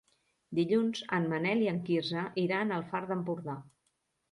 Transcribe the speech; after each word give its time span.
Dilluns 0.59 1.01
en 1.17 1.27
Manel 1.35 1.61
i 1.67 1.69
en 1.73 1.79
Quirze 1.91 2.25
iran 2.47 2.77
al 2.81 2.89
Far 2.95 3.05
d'Empordà. 3.13 3.61